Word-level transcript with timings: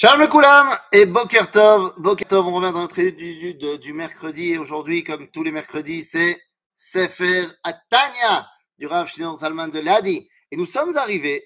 Le 0.00 0.28
Koulam 0.28 0.70
et 0.92 1.06
Boker 1.06 1.50
Tov. 1.50 1.94
Boker 1.96 2.28
Tov, 2.28 2.46
on 2.46 2.54
revient 2.54 2.72
dans 2.72 2.82
notre 2.82 3.00
étude 3.00 3.80
du, 3.80 3.92
mercredi 3.92 4.52
et 4.52 4.58
aujourd'hui, 4.58 5.02
comme 5.02 5.28
tous 5.28 5.42
les 5.42 5.50
mercredis, 5.50 6.04
c'est 6.04 6.40
Sefer 6.76 7.46
Atanya 7.64 8.48
du 8.78 8.86
Rav 8.86 9.08
Shneur 9.08 9.36
Zalman 9.38 9.66
de 9.66 9.80
Ladi. 9.80 10.28
Et 10.52 10.56
nous 10.56 10.66
sommes 10.66 10.96
arrivés, 10.96 11.44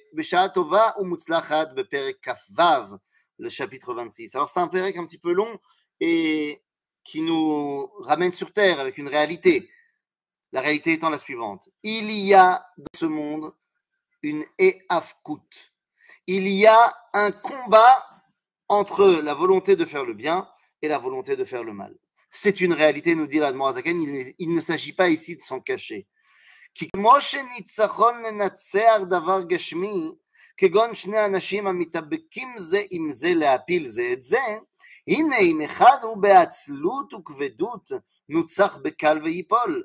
Tova 0.53 0.95
ou 1.01 1.17
Beperek 1.75 2.19
le 3.38 3.48
chapitre 3.48 3.95
26. 3.95 4.34
Alors 4.34 4.51
c'est 4.51 4.61
un 4.61 4.69
perek 4.69 4.98
un 4.98 5.07
petit 5.07 5.19
peu 5.19 5.32
long 5.32 5.59
et 5.98 6.62
qui 7.05 7.23
nous 7.23 7.91
ramène 8.00 8.32
sur 8.32 8.53
terre 8.53 8.80
avec 8.80 8.98
une 8.98 9.09
réalité. 9.09 9.71
La 10.53 10.61
réalité 10.61 10.93
étant 10.93 11.09
la 11.09 11.16
suivante. 11.16 11.71
Il 11.82 12.11
y 12.11 12.34
a 12.34 12.66
dans 12.77 12.98
ce 12.98 13.07
monde 13.07 13.55
une 14.21 14.45
Eafkut. 14.59 15.73
Il 16.27 16.46
y 16.48 16.66
a 16.66 16.95
un 17.14 17.30
combat 17.32 18.12
entre 18.72 19.22
la 19.22 19.34
volonté 19.34 19.76
de 19.76 19.86
faire 19.86 20.05
le 20.05 20.13
bien 20.13 20.48
et 20.81 20.88
la 20.88 20.98
volonté 20.98 21.36
de 21.36 21.45
faire 21.45 21.63
le 21.63 21.73
mal. 21.73 21.95
C'est 22.30 22.62
une 22.62 22.73
réalité, 22.73 23.16
nous 23.16 23.27
dit 23.27 23.40
l'Admorazaken, 23.40 24.02
il, 24.02 24.34
il 24.38 24.54
ne 24.54 24.62
s'agit 24.62 24.94
pas 24.94 25.09
ici 25.09 25.36
de 25.36 25.41
s'en 25.41 25.59
cacher. 25.59 26.08
כמו 26.95 27.22
שניצחון 27.22 28.23
לנצח 28.23 28.99
דבר 29.09 29.41
גשמי, 29.44 30.12
כגון 30.58 30.95
שני 30.95 31.26
אנשים 31.26 31.67
המתאבקים 31.67 32.54
זה 32.58 32.81
עם 32.91 33.12
זה 33.12 33.34
להפיל 33.34 33.88
זה 33.88 34.09
את 34.13 34.23
זה, 34.23 34.41
הנה 35.08 35.38
אם 35.38 35.62
אחד 35.62 35.98
הוא 36.02 36.17
בעצלות 36.17 37.13
וכבדות, 37.13 37.91
נוצח 38.30 38.77
בקל 38.77 39.22
ויפול, 39.23 39.84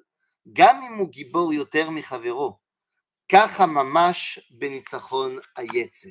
גם 0.52 0.82
אם 0.82 0.98
הוא 0.98 1.08
גיבור 1.08 1.52
יותר 1.52 1.90
מחברו. 1.90 2.58
ככה 3.32 3.66
ממש 3.66 4.50
בניצחון 4.50 5.38
היצר. 5.56 6.08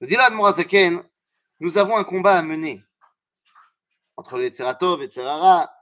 nous 0.00 0.08
dit 0.08 0.16
l'Admorazaken, 0.16 1.02
nous 1.59 1.77
avons 1.77 1.97
un 1.97 2.03
combat 2.03 2.37
à 2.37 2.41
mener 2.41 2.83
entre 4.17 4.37
les 4.37 4.49
Tseratov 4.49 5.01
et 5.03 5.07
Tserara 5.07 5.73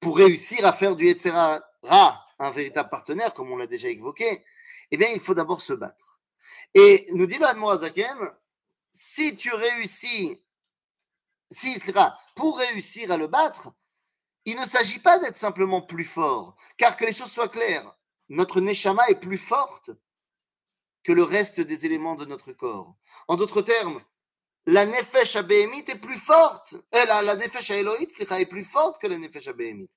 pour 0.00 0.16
réussir 0.16 0.64
à 0.64 0.72
faire 0.72 0.96
du 0.96 1.06
Yetzerara 1.06 1.62
un 2.38 2.50
véritable 2.50 2.88
partenaire, 2.88 3.32
comme 3.32 3.52
on 3.52 3.56
l'a 3.56 3.68
déjà 3.68 3.88
évoqué, 3.88 4.44
eh 4.90 4.96
bien, 4.96 5.08
il 5.08 5.20
faut 5.20 5.34
d'abord 5.34 5.62
se 5.62 5.72
battre. 5.72 6.18
Et 6.74 7.06
nous 7.12 7.26
dit 7.26 7.38
l'Admorazaken, 7.38 8.18
si 8.92 9.36
tu 9.36 9.52
réussis, 9.54 10.42
si, 11.50 11.80
pour 12.34 12.58
réussir 12.58 13.10
à 13.12 13.16
le 13.16 13.28
battre, 13.28 13.72
il 14.44 14.58
ne 14.58 14.66
s'agit 14.66 14.98
pas 14.98 15.18
d'être 15.18 15.36
simplement 15.36 15.82
plus 15.82 16.04
fort, 16.04 16.56
car 16.76 16.96
que 16.96 17.04
les 17.04 17.12
choses 17.12 17.30
soient 17.30 17.48
claires, 17.48 17.96
notre 18.28 18.60
Neshama 18.60 19.06
est 19.08 19.20
plus 19.20 19.38
forte 19.38 19.90
que 21.04 21.12
le 21.12 21.22
reste 21.22 21.60
des 21.60 21.86
éléments 21.86 22.16
de 22.16 22.24
notre 22.24 22.52
corps. 22.52 22.96
En 23.28 23.36
d'autres 23.36 23.62
termes, 23.62 24.02
la 24.66 24.86
nefesh 24.86 25.36
abéhémite 25.36 25.88
est 25.88 25.98
plus 25.98 26.18
forte. 26.18 26.74
Euh, 26.94 27.04
la, 27.06 27.22
la 27.22 27.36
nefesh 27.36 27.70
Elohit 27.70 28.08
est 28.20 28.46
plus 28.46 28.64
forte 28.64 29.00
que 29.00 29.06
la 29.06 29.18
nefesh 29.18 29.48
abéhémite. 29.48 29.92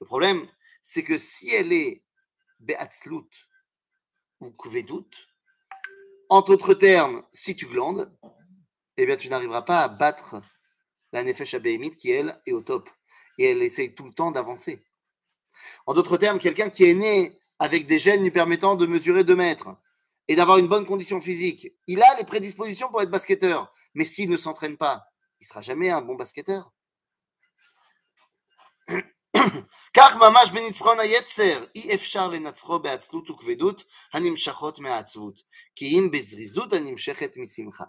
Le 0.00 0.06
problème, 0.06 0.48
c'est 0.82 1.02
que 1.02 1.18
si 1.18 1.50
elle 1.50 1.72
est 1.72 2.04
be'atzlut 2.60 3.48
ou 4.40 4.50
kvedut, 4.50 5.10
en 6.28 6.40
d'autres 6.42 6.74
termes, 6.74 7.24
si 7.32 7.56
tu 7.56 7.66
glandes, 7.66 8.12
eh 8.96 9.06
bien, 9.06 9.16
tu 9.16 9.28
n'arriveras 9.28 9.62
pas 9.62 9.82
à 9.82 9.88
battre 9.88 10.40
la 11.12 11.22
nefesh 11.22 11.54
abéhémite 11.54 11.96
qui, 11.96 12.10
elle, 12.10 12.40
est 12.46 12.52
au 12.52 12.62
top. 12.62 12.88
Et 13.38 13.50
elle 13.50 13.62
essaye 13.62 13.94
tout 13.94 14.04
le 14.04 14.12
temps 14.12 14.30
d'avancer. 14.30 14.84
En 15.86 15.94
d'autres 15.94 16.16
termes, 16.16 16.38
quelqu'un 16.38 16.70
qui 16.70 16.84
est 16.84 16.94
né 16.94 17.40
avec 17.58 17.86
des 17.86 17.98
gènes 17.98 18.22
lui 18.22 18.30
permettant 18.30 18.76
de 18.76 18.86
mesurer 18.86 19.24
2 19.24 19.36
mètres, 19.36 19.76
et 20.28 20.36
d'avoir 20.36 20.58
une 20.58 20.68
bonne 20.68 20.86
condition 20.86 21.20
physique. 21.20 21.68
Il 21.86 22.02
a 22.02 22.16
les 22.16 22.24
prédispositions 22.24 22.88
pour 22.88 23.02
être 23.02 23.10
basketteur, 23.10 23.72
mais 23.93 24.05
s'il 24.05 24.29
ne 24.29 24.37
s'entraîne 24.37 24.77
pas, 24.77 25.05
il 25.39 25.47
sera 25.47 25.61
jamais 25.61 25.89
un 25.89 26.01
bon 26.01 26.15
basketteur. 26.15 26.71
כך 29.93 30.15
ממש 30.15 30.51
בניצחון 30.51 30.99
היצר, 30.99 31.65
אי 31.75 31.95
אפשר 31.95 32.27
לנצחו 32.27 32.79
בעצלות 32.79 33.29
וכבדות 33.29 33.83
הנמשכות 34.13 34.79
מהעצבות, 34.79 35.41
כי 35.75 35.85
אם 35.85 36.11
בזריזות 36.11 36.73
הנמשכת 36.73 37.37
משמחה. 37.37 37.83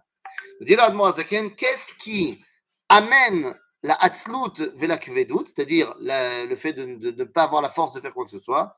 dit 0.62 0.76
l'Admor 0.76 1.08
Azaken, 1.08 1.54
qu'est-ce 1.54 1.94
qui 1.94 2.42
amène 2.88 3.54
la 3.82 3.94
atzlut 3.94 4.60
et 4.80 4.86
la 4.86 4.98
kvedut, 4.98 5.46
c'est-à-dire 5.46 5.94
le 5.98 6.54
fait 6.54 6.72
de 6.72 6.84
ne 6.84 7.24
pas 7.24 7.44
avoir 7.44 7.62
la 7.62 7.70
force 7.70 7.94
de 7.94 8.00
faire 8.00 8.12
quoi 8.12 8.24
que 8.24 8.30
ce 8.30 8.38
soit, 8.38 8.76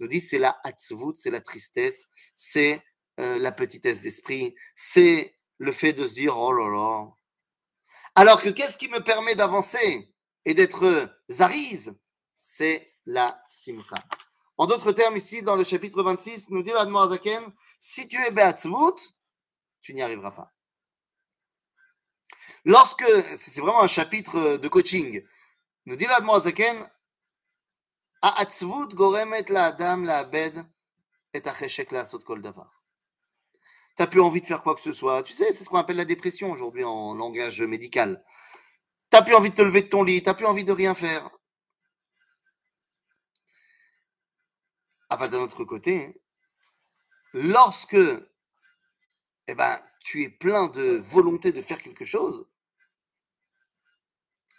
nous 0.00 0.08
dit 0.08 0.20
c'est 0.20 0.38
la 0.38 0.56
atzvut, 0.64 1.14
c'est 1.16 1.30
la 1.30 1.40
tristesse, 1.40 2.06
c'est 2.36 2.82
euh, 3.20 3.38
la 3.38 3.52
petitesse 3.52 4.00
d'esprit, 4.00 4.54
c'est 4.76 5.36
le 5.59 5.71
fait 5.71 5.93
de 5.93 6.07
se 6.07 6.13
dire 6.13 6.37
oh 6.37 6.51
là 6.51 6.69
là. 6.69 7.11
Alors 8.15 8.41
que 8.41 8.49
qu'est-ce 8.49 8.77
qui 8.77 8.89
me 8.89 8.99
permet 8.99 9.35
d'avancer 9.35 10.13
et 10.45 10.53
d'être 10.53 11.09
zariz 11.29 11.93
C'est 12.41 12.95
la 13.05 13.41
simcha. 13.49 13.95
En 14.57 14.65
d'autres 14.65 14.91
termes, 14.91 15.15
ici, 15.15 15.41
dans 15.41 15.55
le 15.55 15.63
chapitre 15.63 16.03
26, 16.03 16.49
nous 16.49 16.63
dit 16.63 16.71
l'Admorazaken, 16.71 17.53
si 17.79 18.07
tu 18.07 18.21
es 18.25 18.31
be'atzvut, 18.31 19.13
tu 19.81 19.93
n'y 19.93 20.01
arriveras 20.01 20.31
pas. 20.31 20.51
Lorsque, 22.65 23.05
c'est 23.37 23.61
vraiment 23.61 23.81
un 23.81 23.87
chapitre 23.87 24.57
de 24.57 24.67
coaching, 24.67 25.23
nous 25.85 25.95
dit 25.95 26.05
l'Admorazaken, 26.05 26.89
A'atzvut 28.21 28.95
goremet 28.95 29.45
la 29.47 29.65
adam 29.67 30.03
la 30.03 30.17
abed 30.19 30.61
et 31.33 31.47
acheshek 31.47 31.91
la 31.91 32.01
asot 32.01 32.19
kol 32.19 32.41
davar 32.41 32.78
tu 33.99 34.03
n'as 34.03 34.07
plus 34.07 34.21
envie 34.21 34.39
de 34.39 34.45
faire 34.45 34.63
quoi 34.63 34.75
que 34.75 34.81
ce 34.81 34.93
soit. 34.93 35.23
Tu 35.23 35.33
sais, 35.33 35.51
c'est 35.51 35.65
ce 35.65 35.69
qu'on 35.69 35.77
appelle 35.77 35.97
la 35.97 36.05
dépression 36.05 36.49
aujourd'hui 36.49 36.85
en 36.85 37.13
langage 37.13 37.61
médical. 37.61 38.23
Tu 39.11 39.17
n'as 39.17 39.21
plus 39.23 39.35
envie 39.35 39.49
de 39.49 39.55
te 39.55 39.61
lever 39.61 39.81
de 39.81 39.87
ton 39.87 40.03
lit, 40.03 40.23
tu 40.23 40.29
n'as 40.29 40.35
plus 40.35 40.45
envie 40.45 40.63
de 40.63 40.71
rien 40.71 40.95
faire. 40.95 41.29
Enfin, 45.09 45.27
d'un 45.27 45.41
autre 45.41 45.65
côté, 45.65 46.21
lorsque 47.33 47.97
eh 49.47 49.55
ben, 49.55 49.81
tu 49.99 50.23
es 50.23 50.29
plein 50.29 50.69
de 50.69 50.95
volonté 50.95 51.51
de 51.51 51.61
faire 51.61 51.79
quelque 51.79 52.05
chose, 52.05 52.47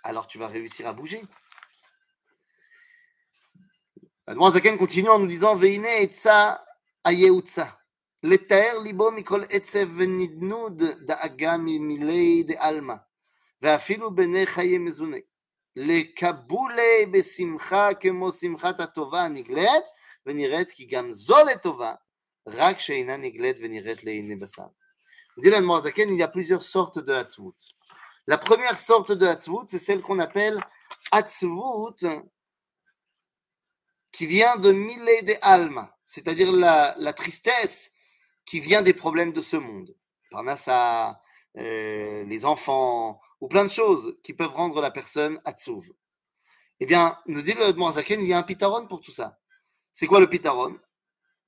alors 0.03 0.27
tu 0.27 0.37
vas 0.37 0.49
réussir 0.49 0.87
à 0.87 0.93
bouger. 0.93 1.23
La 4.27 4.51
Zaken 4.51 4.77
continue 4.77 5.09
en 5.09 5.19
nous 5.19 5.27
disant 5.27 5.55
Veine 5.55 5.87
etza 5.87 6.63
ayeutza. 7.05 7.80
לתאר 8.24 8.78
ליבו 8.84 9.12
מכל 9.12 9.44
עצב 9.50 9.88
ונדנוד 9.98 10.84
דאגה 10.84 11.58
ממילי 11.58 12.44
דעלמא, 12.44 12.96
ואפילו 13.62 14.16
בני 14.16 14.46
חיי 14.46 14.78
מזוני. 14.78 15.22
לקבולי 15.76 17.06
בשמחה 17.12 17.94
כמו 17.94 18.32
שמחת 18.32 18.80
הטובה 18.80 19.22
הנגלית, 19.22 19.84
ונראית 20.26 20.72
כי 20.72 20.86
גם 20.86 21.14
זו 21.14 21.44
לטובה, 21.44 21.94
רק 22.48 22.80
שאינה 22.80 23.18
נגלית 23.18 23.58
ונראית 23.62 24.04
לעיני 24.04 24.36
בשר. 24.36 24.68
dit 25.38 25.50
l'Admorazaken, 25.50 26.10
il 26.10 26.18
y 26.18 26.24
a 26.24 26.28
plusieurs 26.28 26.64
sortes 26.64 27.00
de 27.00 27.12
Hatzvut. 27.12 27.54
La 28.28 28.38
première 28.38 28.80
sorte 28.80 29.12
de 29.12 29.26
Hatzvut, 29.26 29.66
c'est 29.68 29.80
celle 29.80 30.02
qu'on 30.02 30.20
appelle 30.20 30.60
Hatzvut, 31.12 32.24
qui 34.12 34.26
vient 34.28 34.56
de 34.56 34.72
Milé 34.72 35.24
de 35.24 35.34
Alma, 35.42 35.98
c'est-à-dire 36.06 36.52
la, 36.52 36.96
la 36.98 37.12
tristesse 37.12 37.92
qui 38.51 38.59
vient 38.59 38.83
des 38.83 38.95
problèmes 38.95 39.33
de 39.33 39.43
ce 39.43 39.57
monde. 39.57 39.95
Parnassa, 40.33 41.23
euh, 41.57 42.25
les 42.25 42.45
enfants, 42.45 43.21
ou 43.41 43.47
plein 43.47 43.65
de 43.65 43.71
choses 43.71 44.19
qui 44.25 44.35
peuvent 44.35 44.53
rendre 44.53 44.81
la 44.81 44.91
personne 44.91 45.41
atsouv. 45.45 45.87
Eh 46.81 46.87
bien, 46.87 47.17
nous 47.27 47.43
dit 47.43 47.53
le 47.53 47.73
Zaken, 47.93 48.21
il 48.21 48.27
y 48.27 48.33
a 48.33 48.39
un 48.39 48.43
pitaron 48.43 48.89
pour 48.89 49.01
tout 49.01 49.13
ça. 49.13 49.39
C'est 49.93 50.09
quoi 50.09 50.19
le 50.19 50.29
pitaron? 50.29 50.77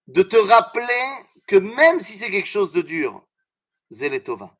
De 0.06 0.22
te 0.22 0.36
rappeler 0.36 1.04
que 1.48 1.56
même 1.56 1.98
si 1.98 2.12
c'est 2.12 2.30
quelque 2.30 2.48
chose 2.48 2.70
de 2.70 2.82
dur, 2.82 3.26
Zeletova. 3.90 4.56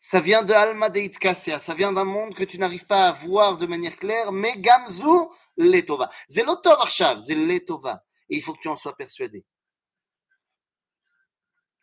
Ça 0.00 0.20
vient 0.20 0.42
de 0.42 0.54
Alma 0.54 0.88
Deitkasea, 0.88 1.58
ça 1.58 1.74
vient 1.74 1.92
d'un 1.92 2.04
monde 2.04 2.34
que 2.34 2.44
tu 2.44 2.56
n'arrives 2.56 2.86
pas 2.86 3.08
à 3.08 3.12
voir 3.12 3.58
de 3.58 3.66
manière 3.66 3.98
claire, 3.98 4.32
mais 4.32 4.56
Gamzu 4.56 5.28
Letova. 5.58 6.08
Zelotov 6.30 6.80
Arshav, 6.80 7.18
Zeletova. 7.18 8.02
Et 8.30 8.36
il 8.36 8.42
faut 8.42 8.54
que 8.54 8.62
tu 8.62 8.68
en 8.68 8.76
sois 8.76 8.96
persuadé 8.96 9.44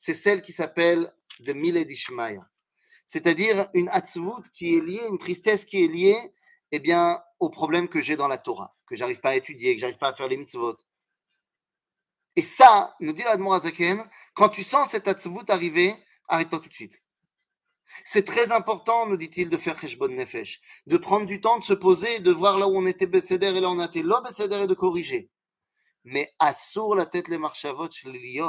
c'est 0.00 0.14
celle 0.14 0.40
qui 0.40 0.52
s'appelle 0.52 1.12
de 1.40 1.52
Miledishmaya. 1.52 2.48
c'est-à-dire 3.06 3.68
une 3.74 3.88
atzvut 3.90 4.48
qui 4.54 4.74
est 4.74 4.80
liée, 4.80 5.02
une 5.08 5.18
tristesse 5.18 5.64
qui 5.64 5.84
est 5.84 5.88
liée, 5.88 6.16
eh 6.72 6.78
bien, 6.78 7.22
au 7.38 7.50
problème 7.50 7.88
que 7.88 8.00
j'ai 8.00 8.16
dans 8.16 8.28
la 8.28 8.38
Torah, 8.38 8.74
que 8.86 8.96
j'arrive 8.96 9.20
pas 9.20 9.30
à 9.30 9.36
étudier, 9.36 9.74
que 9.74 9.80
j'arrive 9.80 9.98
pas 9.98 10.08
à 10.08 10.14
faire 10.14 10.28
les 10.28 10.36
mitzvot. 10.36 10.76
Et 12.36 12.42
ça, 12.42 12.96
nous 13.00 13.12
dit 13.12 13.22
l'Admor 13.24 13.54
Azaken, 13.54 14.02
quand 14.34 14.48
tu 14.48 14.62
sens 14.62 14.90
cette 14.90 15.06
atzvut 15.06 15.44
arriver, 15.48 15.94
arrête-toi 16.28 16.60
tout 16.60 16.68
de 16.68 16.74
suite. 16.74 17.02
C'est 18.04 18.24
très 18.24 18.52
important, 18.52 19.06
nous 19.06 19.16
dit-il, 19.16 19.50
de 19.50 19.56
faire 19.56 19.78
Cheshbon 19.78 20.08
Nefesh, 20.08 20.62
de 20.86 20.96
prendre 20.96 21.26
du 21.26 21.40
temps 21.42 21.58
de 21.58 21.64
se 21.64 21.74
poser, 21.74 22.20
de 22.20 22.30
voir 22.30 22.58
là 22.58 22.68
où 22.68 22.76
on 22.76 22.86
était 22.86 23.06
Besséder 23.06 23.48
et 23.48 23.60
là 23.60 23.68
où 23.68 23.72
on 23.72 23.84
était 23.84 24.02
Besséder 24.02 24.62
et 24.62 24.66
de 24.66 24.74
corriger. 24.74 25.30
Mais 26.04 26.32
assour 26.38 26.94
la 26.94 27.04
tête 27.04 27.28
les 27.28 27.38
marchavot, 27.38 27.88
les 28.04 28.40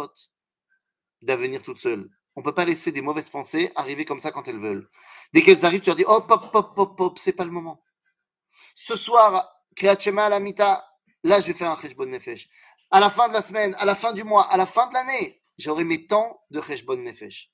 d'avenir 1.22 1.62
toute 1.62 1.78
seule. 1.78 2.10
On 2.36 2.42
ne 2.42 2.46
peut 2.46 2.54
pas 2.54 2.66
laisser 2.66 2.92
des 2.92 3.02
mauvaises 3.02 3.30
pensées 3.30 3.72
arriver 3.76 4.06
comme 4.06 4.22
ça 4.22 4.32
quand 4.32 4.48
elles 4.48 4.60
veulent. 4.60 4.90
Dès 5.34 5.42
qu'elles 5.42 5.66
arrivent, 5.66 5.82
tu 5.82 5.88
leur 5.88 5.96
dis 5.96 6.06
hop, 6.06 6.30
hop, 6.30 6.50
hop, 6.54 6.74
hop, 6.78 7.00
hop, 7.00 7.20
c'est 7.20 7.34
pas 7.34 7.46
le 7.46 7.52
moment. 7.52 7.84
Ce 8.74 8.96
soir, 8.96 9.64
Kriyat 9.76 10.00
Shema 10.00 10.26
à 10.26 10.30
la 10.30 10.40
mita, 10.40 10.88
là 11.24 11.40
je 11.42 11.48
vais 11.48 11.54
faire 11.54 11.70
un 11.70 11.80
Cheshbon 11.80 12.06
Nefesh. 12.06 12.50
À 12.90 13.00
la 13.00 13.10
fin 13.10 13.28
de 13.28 13.34
la 13.34 13.42
semaine, 13.42 13.76
à 13.80 13.86
la 13.86 13.96
fin 13.96 14.14
du 14.14 14.24
mois, 14.24 14.44
à 14.52 14.58
la 14.58 14.66
fin 14.66 14.88
de 14.88 14.94
l'année, 14.94 15.42
j'aurai 15.58 15.84
mes 15.84 16.08
temps 16.08 16.42
de 16.52 16.62
Cheshbon 16.62 16.98
Nefesh. 16.98 17.52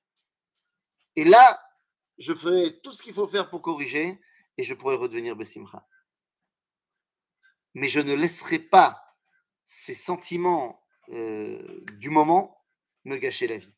Et 1.16 1.24
là, 1.24 1.62
je 2.18 2.34
ferai 2.34 2.80
tout 2.82 2.92
ce 2.92 3.02
qu'il 3.02 3.14
faut 3.14 3.28
faire 3.28 3.50
pour 3.50 3.62
corriger 3.62 4.20
et 4.58 4.64
je 4.64 4.74
pourrai 4.74 4.96
redevenir 4.96 5.36
Bessimcha. 5.36 5.88
Mais 7.74 7.88
je 7.88 8.00
ne 8.00 8.14
laisserai 8.14 8.60
pas 8.60 9.04
ces 9.66 9.94
sentiments 9.94 10.84
euh, 11.10 11.82
du 11.98 12.10
moment 12.10 12.57
me 13.08 13.18
gâcher 13.18 13.48
la 13.48 13.58
vie. 13.58 13.74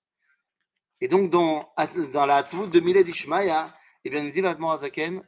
Et 1.02 1.08
donc, 1.08 1.30
dans, 1.30 1.72
dans 2.12 2.26
la 2.26 2.38
Hatzvut 2.38 2.70
de 2.70 2.80
Miled 2.80 3.08
Ishmaïa, 3.08 3.74
eh 4.04 4.10
bien, 4.10 4.24
nous 4.24 4.32
dit 4.32 4.42
l'Admor 4.42 4.74
Azaken, 4.74 5.24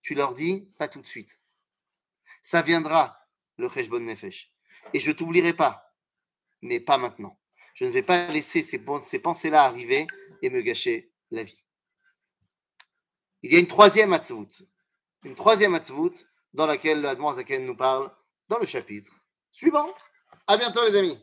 tu 0.00 0.14
leur 0.14 0.34
dis 0.34 0.68
pas 0.78 0.88
tout 0.88 1.00
de 1.00 1.06
suite. 1.06 1.40
Ça 2.42 2.62
viendra, 2.62 3.16
le 3.58 3.68
Cheshbon 3.68 4.00
Nefesh. 4.00 4.52
Et 4.92 4.98
je 4.98 5.12
t'oublierai 5.12 5.52
pas, 5.52 5.94
mais 6.60 6.80
pas 6.80 6.98
maintenant. 6.98 7.38
Je 7.74 7.84
ne 7.84 7.90
vais 7.90 8.02
pas 8.02 8.26
laisser 8.28 8.62
ces, 8.62 8.82
ces 9.02 9.18
pensées-là 9.20 9.64
arriver 9.64 10.06
et 10.42 10.50
me 10.50 10.60
gâcher 10.60 11.12
la 11.30 11.44
vie. 11.44 11.64
Il 13.42 13.52
y 13.52 13.56
a 13.56 13.60
une 13.60 13.66
troisième 13.66 14.12
Hatzvut, 14.12 14.66
une 15.24 15.34
troisième 15.34 15.74
Hatzvut 15.74 16.14
dans 16.52 16.66
laquelle 16.66 17.00
l'Admor 17.00 17.34
Zaken 17.34 17.64
nous 17.64 17.76
parle 17.76 18.10
dans 18.48 18.58
le 18.58 18.66
chapitre 18.66 19.12
suivant. 19.52 19.92
À 20.46 20.56
bientôt 20.56 20.84
les 20.84 20.96
amis. 20.96 21.18